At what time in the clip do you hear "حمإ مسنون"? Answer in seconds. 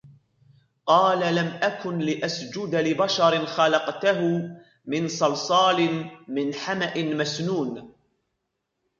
6.53-7.93